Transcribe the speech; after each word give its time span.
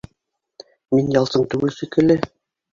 Мин 0.95 1.13
ялсың 1.17 1.47
түгел 1.53 1.77
шикелле. 1.79 2.21